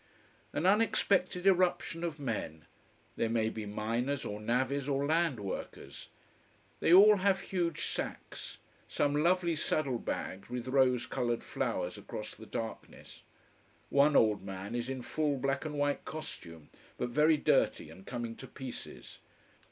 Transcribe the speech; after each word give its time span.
An 0.51 0.65
unexpected 0.65 1.45
irruption 1.45 2.03
of 2.03 2.17
men 2.19 2.65
they 3.17 3.27
may 3.27 3.51
be 3.51 3.67
miners 3.67 4.25
or 4.25 4.39
navvies 4.39 4.89
or 4.89 5.05
land 5.05 5.39
workers. 5.39 6.09
They 6.79 6.91
all 6.91 7.17
have 7.17 7.39
huge 7.41 7.85
sacks: 7.85 8.57
some 8.87 9.13
lovely 9.15 9.55
saddle 9.55 9.99
bags 9.99 10.49
with 10.49 10.67
rose 10.69 11.05
coloured 11.05 11.43
flowers 11.43 11.99
across 11.99 12.33
the 12.33 12.47
darkness. 12.47 13.21
One 13.91 14.15
old 14.15 14.41
man 14.41 14.73
is 14.73 14.89
in 14.89 15.03
full 15.03 15.37
black 15.37 15.65
and 15.65 15.75
white 15.77 16.03
costume, 16.03 16.71
but 16.97 17.09
very 17.09 17.37
dirty 17.37 17.91
and 17.91 18.03
coming 18.03 18.35
to 18.37 18.47
pieces. 18.47 19.19